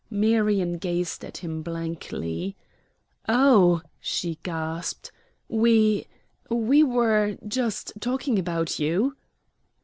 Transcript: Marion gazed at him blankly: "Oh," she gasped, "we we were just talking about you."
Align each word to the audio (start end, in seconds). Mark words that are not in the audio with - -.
Marion 0.09 0.79
gazed 0.79 1.23
at 1.23 1.37
him 1.45 1.61
blankly: 1.61 2.55
"Oh," 3.29 3.83
she 3.99 4.39
gasped, 4.41 5.11
"we 5.47 6.07
we 6.49 6.81
were 6.81 7.37
just 7.47 7.93
talking 8.01 8.39
about 8.39 8.79
you." 8.79 9.15